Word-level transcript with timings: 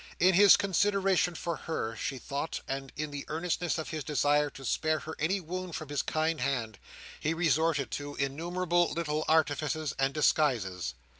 In 0.19 0.33
his 0.33 0.57
consideration 0.57 1.35
for 1.35 1.55
her, 1.57 1.95
she 1.95 2.17
thought, 2.17 2.61
and 2.67 2.91
in 2.95 3.11
the 3.11 3.23
earnestness 3.27 3.77
of 3.77 3.89
his 3.89 4.03
desire 4.03 4.49
to 4.49 4.65
spare 4.65 4.97
her 4.97 5.13
any 5.19 5.39
wound 5.39 5.75
from 5.75 5.89
his 5.89 6.01
kind 6.01 6.41
hand, 6.41 6.79
he 7.19 7.35
resorted 7.35 7.91
to 7.91 8.15
innumerable 8.15 8.91
little 8.93 9.23
artifices 9.27 9.93
and 9.99 10.11
disguises. 10.11 10.95